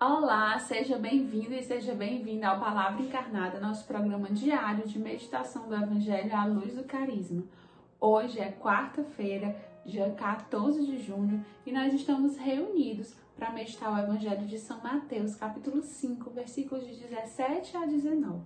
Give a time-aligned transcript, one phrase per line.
[0.00, 5.74] Olá, seja bem-vindo e seja bem-vinda ao Palavra Encarnada, nosso programa diário de meditação do
[5.74, 7.42] Evangelho à luz do carisma.
[8.00, 14.46] Hoje é quarta-feira, dia 14 de junho, e nós estamos reunidos para meditar o Evangelho
[14.46, 18.38] de São Mateus, capítulo 5, versículos de 17 a 19.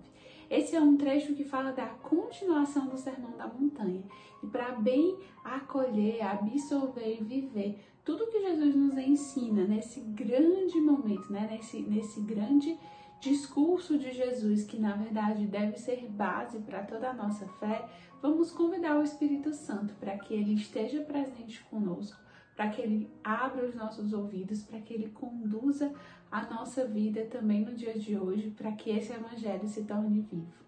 [0.49, 4.01] Esse é um trecho que fala da continuação do Sermão da Montanha.
[4.41, 11.31] E para bem acolher, absorver e viver tudo que Jesus nos ensina nesse grande momento,
[11.31, 11.47] né?
[11.51, 12.77] nesse, nesse grande
[13.19, 17.87] discurso de Jesus, que na verdade deve ser base para toda a nossa fé,
[18.21, 22.19] vamos convidar o Espírito Santo para que ele esteja presente conosco,
[22.55, 25.93] para que ele abra os nossos ouvidos, para que ele conduza
[26.29, 30.62] a nossa vida também no dia de hoje, para que esse evangelho se torne vivo.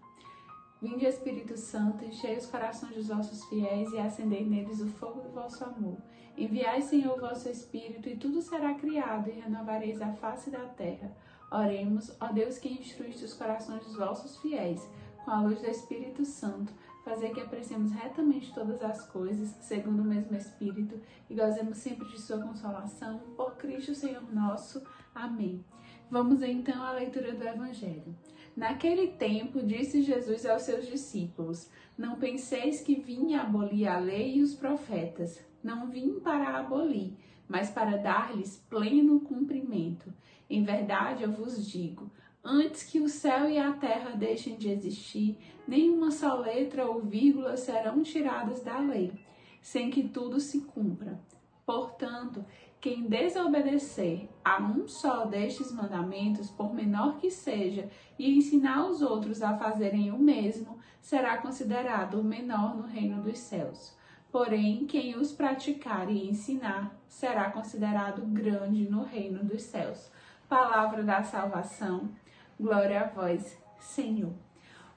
[0.80, 5.30] Vinde Espírito Santo, enchei os corações dos vossos fiéis e acendei neles o fogo do
[5.30, 5.96] vosso amor.
[6.36, 11.16] Enviai, Senhor, o vosso Espírito, e tudo será criado, e renovareis a face da terra.
[11.50, 14.86] Oremos, ó Deus que instruíste os corações dos vossos fiéis,
[15.24, 16.72] com a luz do Espírito Santo,
[17.06, 22.20] fazer que apreciemos retamente todas as coisas, segundo o mesmo Espírito, e gozemos sempre de
[22.20, 24.84] sua consolação, por Cristo Senhor nosso.
[25.14, 25.64] Amém.
[26.10, 28.12] Vamos então à leitura do Evangelho.
[28.56, 34.42] Naquele tempo, disse Jesus aos seus discípulos: Não penseis que vim abolir a lei e
[34.42, 35.40] os profetas.
[35.62, 40.12] Não vim para abolir, mas para dar-lhes pleno cumprimento.
[40.50, 42.10] Em verdade, eu vos digo:
[42.46, 47.56] antes que o céu e a terra deixem de existir, nenhuma só letra ou vírgula
[47.56, 49.12] serão tiradas da lei,
[49.60, 51.20] sem que tudo se cumpra.
[51.66, 52.44] Portanto,
[52.80, 59.42] quem desobedecer a um só destes mandamentos, por menor que seja, e ensinar os outros
[59.42, 63.96] a fazerem o mesmo, será considerado o menor no reino dos céus.
[64.30, 70.10] Porém, quem os praticar e ensinar será considerado grande no reino dos céus.
[70.48, 72.10] Palavra da salvação.
[72.58, 74.32] Glória a vós, Senhor.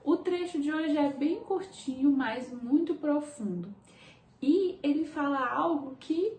[0.01, 3.75] O trecho de hoje é bem curtinho, mas muito profundo.
[4.41, 6.37] E ele fala algo que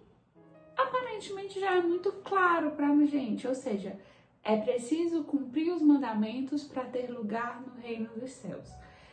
[0.74, 3.98] aparentemente já é muito claro para a gente, ou seja,
[4.42, 8.72] é preciso cumprir os mandamentos para ter lugar no reino dos céus.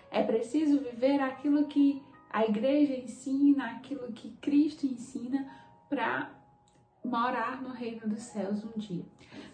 [0.09, 5.51] É preciso viver aquilo que a igreja ensina, aquilo que Cristo ensina
[5.89, 6.37] para
[7.07, 9.06] morar no reino dos céus um dia.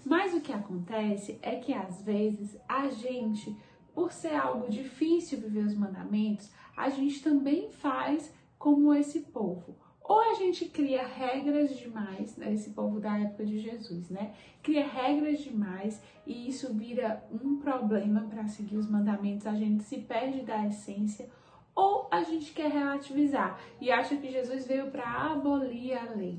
[0.05, 3.55] Mas o que acontece é que às vezes a gente,
[3.93, 9.75] por ser algo difícil viver os mandamentos, a gente também faz como esse povo.
[10.03, 14.33] Ou a gente cria regras demais, né, esse povo da época de Jesus, né?
[14.61, 19.99] Cria regras demais e isso vira um problema para seguir os mandamentos, a gente se
[19.99, 21.29] perde da essência
[21.73, 26.37] ou a gente quer relativizar e acha que Jesus veio para abolir a lei.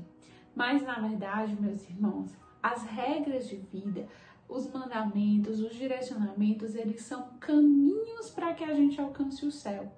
[0.55, 2.31] Mas na verdade, meus irmãos,
[2.63, 4.07] as regras de vida,
[4.47, 9.91] os mandamentos, os direcionamentos, eles são caminhos para que a gente alcance o céu.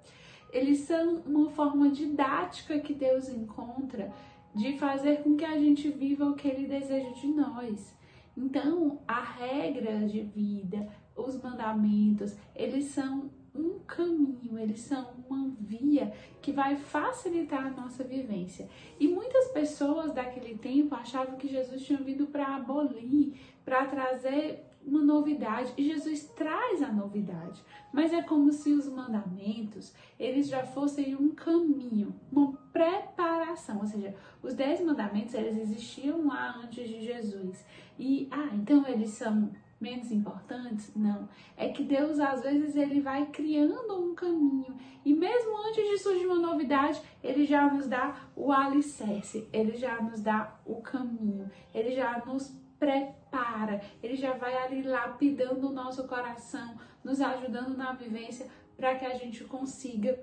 [0.52, 4.12] Eles são uma forma didática que Deus encontra
[4.54, 7.94] de fazer com que a gente viva o que ele deseja de nós.
[8.36, 16.12] Então, a regra de vida, os mandamentos, eles são um caminho, eles são uma via
[16.40, 18.68] que vai facilitar a nossa vivência.
[18.98, 25.02] E muitas pessoas daquele tempo achavam que Jesus tinha vindo para abolir, para trazer uma
[25.02, 25.72] novidade.
[25.76, 31.30] E Jesus traz a novidade, mas é como se os mandamentos eles já fossem um
[31.34, 37.64] caminho, uma preparação, ou seja, os dez mandamentos eles existiam lá antes de Jesus.
[37.98, 40.92] E ah então eles são menos importantes?
[40.94, 41.28] Não.
[41.56, 44.76] É que Deus, às vezes, ele vai criando um caminho.
[45.04, 50.00] E mesmo antes de surgir uma novidade, ele já nos dá o alicerce, ele já
[50.02, 56.06] nos dá o caminho, ele já nos prepara, ele já vai ali lapidando o nosso
[56.06, 60.18] coração, nos ajudando na vivência para que a gente consiga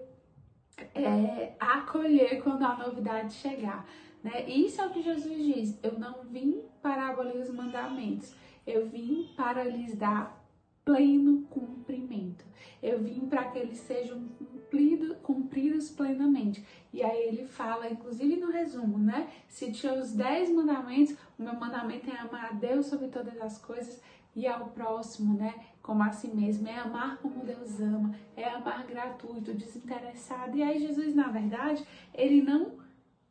[0.94, 3.86] é, acolher quando a novidade chegar.
[4.24, 4.50] Né?
[4.50, 8.34] Isso é o que Jesus diz: Eu não vim para abolir os mandamentos,
[8.66, 10.44] eu vim para lhes dar
[10.84, 12.46] pleno cumprimento.
[12.82, 16.64] Eu vim para que eles sejam cumprido, cumpridos plenamente.
[16.94, 19.28] E aí ele fala, inclusive no resumo, né?
[19.48, 23.58] Se tinha os dez mandamentos, o meu mandamento é amar a Deus sobre todas as
[23.58, 24.02] coisas
[24.36, 25.56] e ao próximo, né?
[25.82, 26.68] Como a si mesmo.
[26.68, 30.56] É amar como Deus ama, é amar gratuito, desinteressado.
[30.56, 31.84] E aí Jesus, na verdade,
[32.14, 32.74] ele não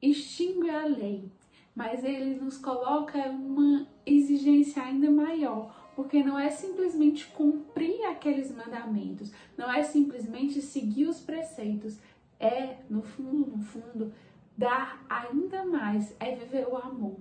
[0.03, 1.31] extingue a lei,
[1.75, 9.33] mas ele nos coloca uma exigência ainda maior porque não é simplesmente cumprir aqueles mandamentos,
[9.57, 11.99] não é simplesmente seguir os preceitos,
[12.39, 14.13] é, no fundo, no fundo,
[14.57, 17.17] dar ainda mais, é viver o amor.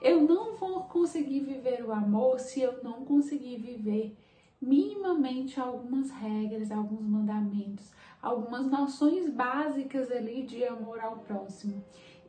[0.00, 4.16] Eu não vou conseguir viver o amor se eu não conseguir viver
[4.60, 7.90] minimamente algumas regras, alguns mandamentos,
[8.20, 11.82] algumas noções básicas ali de amor ao próximo.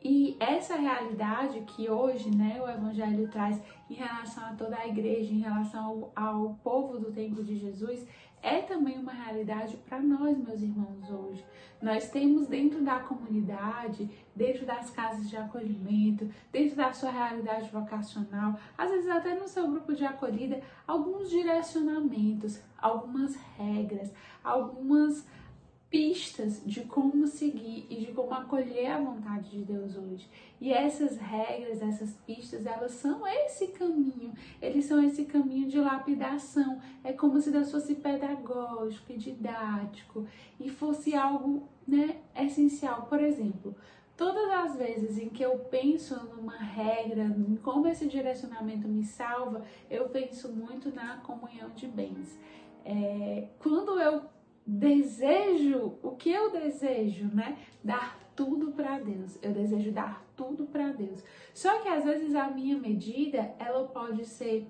[0.03, 5.31] E essa realidade que hoje né, o Evangelho traz em relação a toda a igreja,
[5.31, 8.07] em relação ao, ao povo do tempo de Jesus,
[8.41, 11.45] é também uma realidade para nós, meus irmãos, hoje.
[11.79, 18.57] Nós temos dentro da comunidade, dentro das casas de acolhimento, dentro da sua realidade vocacional,
[18.75, 24.11] às vezes até no seu grupo de acolhida, alguns direcionamentos, algumas regras,
[24.43, 25.27] algumas
[25.91, 30.27] pistas de como seguir e de como acolher a vontade de Deus hoje.
[30.59, 36.81] E essas regras, essas pistas, elas são esse caminho, eles são esse caminho de lapidação.
[37.03, 40.25] É como se Deus fosse pedagógico e didático
[40.57, 43.07] e fosse algo né, essencial.
[43.07, 43.75] Por exemplo,
[44.15, 49.65] todas as vezes em que eu penso numa regra, em como esse direcionamento me salva,
[49.89, 52.39] eu penso muito na comunhão de bens.
[52.85, 54.21] É, quando eu
[54.65, 57.57] desejo, o que eu desejo, né?
[57.83, 59.37] Dar tudo para Deus.
[59.41, 61.23] Eu desejo dar tudo para Deus.
[61.53, 64.67] Só que às vezes a minha medida, ela pode ser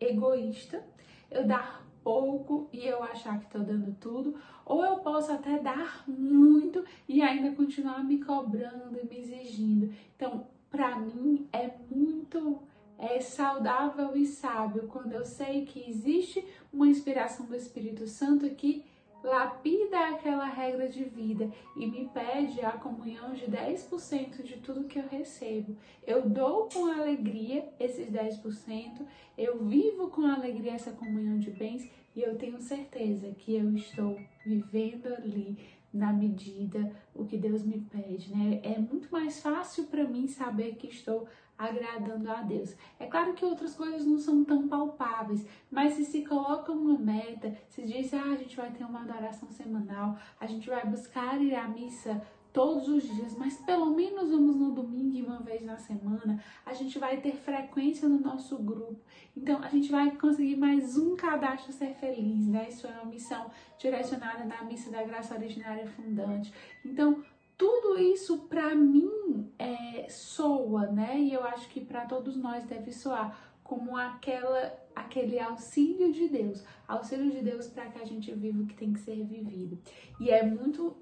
[0.00, 0.84] egoísta,
[1.30, 6.04] eu dar pouco e eu achar que estou dando tudo, ou eu posso até dar
[6.06, 9.92] muito e ainda continuar me cobrando e me exigindo.
[10.16, 12.62] Então, para mim é muito
[12.98, 18.84] é saudável e sábio quando eu sei que existe uma inspiração do Espírito Santo que
[19.22, 24.98] lapida aquela regra de vida e me pede a comunhão de 10% de tudo que
[24.98, 25.76] eu recebo.
[26.06, 29.06] Eu dou com alegria esses 10%,
[29.36, 34.18] eu vivo com alegria essa comunhão de bens e eu tenho certeza que eu estou
[34.44, 35.58] vivendo ali
[35.92, 38.60] na medida o que Deus me pede, né?
[38.62, 41.26] É muito mais fácil para mim saber que estou
[41.58, 42.76] agradando a Deus.
[43.00, 47.52] É claro que outras coisas não são tão palpáveis, mas se se coloca uma meta,
[47.68, 51.56] se diz, ah, a gente vai ter uma adoração semanal, a gente vai buscar ir
[51.56, 52.22] à missa
[52.52, 56.72] todos os dias, mas pelo menos vamos no domingo e uma vez na semana, a
[56.72, 59.00] gente vai ter frequência no nosso grupo.
[59.36, 62.68] Então a gente vai conseguir mais um cadastro ser feliz, né?
[62.68, 66.52] Isso é uma missão direcionada na missa da graça originária fundante.
[66.84, 67.22] Então,
[67.56, 71.18] tudo isso para mim é, soa, né?
[71.18, 76.64] E eu acho que para todos nós deve soar como aquela aquele auxílio de Deus,
[76.86, 79.78] auxílio de Deus para que a gente viva o que tem que ser vivido.
[80.18, 80.96] E é muito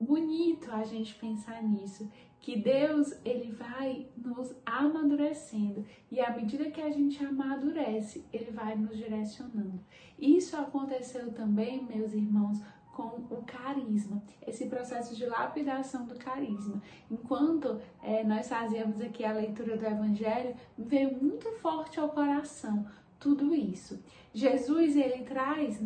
[0.00, 2.10] bonito a gente pensar nisso,
[2.40, 8.76] que Deus ele vai nos amadurecendo e à medida que a gente amadurece, ele vai
[8.76, 9.80] nos direcionando.
[10.18, 12.62] Isso aconteceu também, meus irmãos,
[12.92, 16.82] com o carisma, esse processo de lapidação do carisma.
[17.10, 22.86] Enquanto é, nós fazíamos aqui a leitura do Evangelho, veio muito forte ao coração
[23.18, 24.02] tudo isso.
[24.32, 25.80] Jesus, ele traz,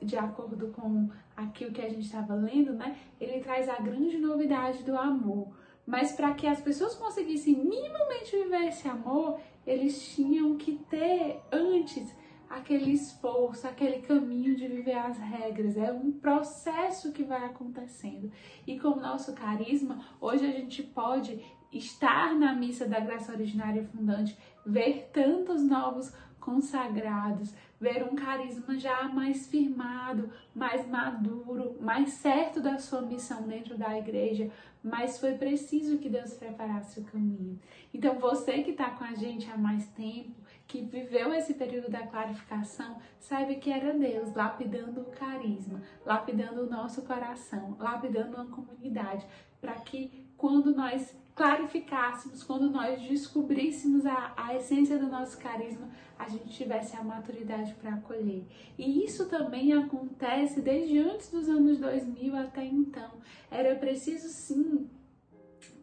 [0.00, 2.96] de acordo com aquilo que a gente estava lendo, né?
[3.20, 5.54] Ele traz a grande novidade do amor.
[5.86, 12.14] Mas para que as pessoas conseguissem minimamente viver esse amor, eles tinham que ter antes
[12.48, 15.76] aquele esforço, aquele caminho de viver as regras.
[15.76, 18.30] É um processo que vai acontecendo.
[18.66, 21.42] E com o nosso carisma, hoje a gente pode
[21.72, 24.36] estar na missa da graça originária fundante,
[24.66, 32.78] ver tantos novos consagrados, ver um carisma já mais firmado, mais maduro, mais certo da
[32.78, 34.48] sua missão dentro da igreja,
[34.84, 37.58] mas foi preciso que Deus preparasse o caminho.
[37.92, 42.06] Então, você que está com a gente há mais tempo, que viveu esse período da
[42.06, 49.26] clarificação, saiba que era Deus lapidando o carisma, lapidando o nosso coração, lapidando uma comunidade,
[49.60, 56.28] para que quando nós clarificássemos, quando nós descobríssemos a, a essência do nosso carisma, a
[56.28, 58.42] gente tivesse a maturidade para acolher.
[58.76, 63.08] E isso também acontece desde antes dos anos 2000 até então.
[63.52, 64.90] Era preciso sim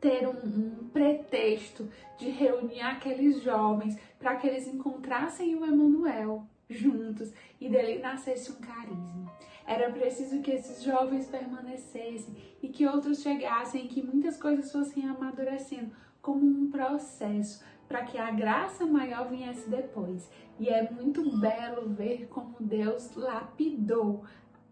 [0.02, 7.34] ter um, um, pretexto de reunir aqueles jovens para que eles encontrassem o Emanuel juntos
[7.60, 9.32] e dele nascesse um carisma.
[9.66, 15.92] Era preciso que esses jovens permanecessem e que outros chegassem, que muitas coisas fossem amadurecendo
[16.22, 20.30] como um processo para que a graça maior viesse depois.
[20.60, 24.24] E é muito belo ver como Deus lapidou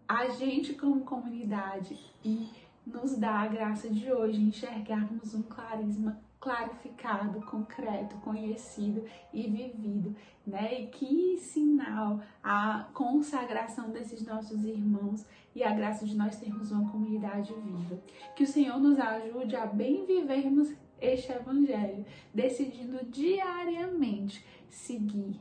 [0.06, 2.48] a gente como comunidade e
[2.86, 10.14] nos dá a graça de hoje enxergarmos um carisma clarificado, concreto, conhecido e vivido,
[10.46, 10.82] né?
[10.82, 16.90] E que sinal a consagração desses nossos irmãos e a graça de nós termos uma
[16.90, 18.00] comunidade viva.
[18.36, 25.40] Que o Senhor nos ajude a bem vivermos este evangelho, decidindo diariamente seguir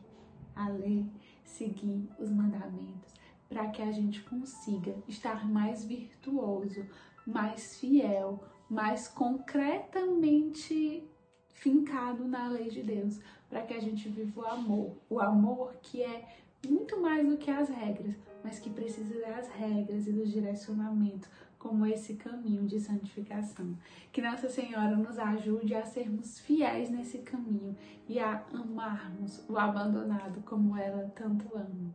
[0.55, 1.05] a lei,
[1.43, 3.13] seguir os mandamentos,
[3.47, 6.85] para que a gente consiga estar mais virtuoso,
[7.25, 11.03] mais fiel, mais concretamente
[11.49, 13.19] fincado na lei de Deus,
[13.49, 16.27] para que a gente viva o amor, o amor que é
[16.67, 21.85] muito mais do que as regras, mas que precisa das regras e dos direcionamentos, como
[21.85, 23.75] esse caminho de santificação.
[24.11, 27.75] Que Nossa Senhora nos ajude a sermos fiéis nesse caminho
[28.07, 31.93] e a amarmos o abandonado como ela tanto ama.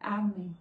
[0.00, 0.54] Amém.